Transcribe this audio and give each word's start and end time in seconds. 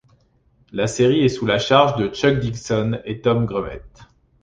La 0.71 0.87
série 0.87 1.21
est 1.23 1.29
sous 1.29 1.45
la 1.45 1.59
charge 1.59 1.95
de 1.97 2.07
Chuck 2.09 2.39
Dixon 2.39 2.99
et 3.05 3.21
Tom 3.21 3.45
Grummett. 3.45 4.01